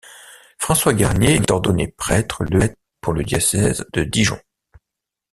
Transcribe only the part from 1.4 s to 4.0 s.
ordonné prêtre le pour le diocèse